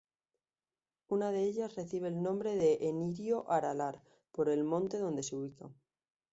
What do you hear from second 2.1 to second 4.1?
nombre de Enirio-Aralar,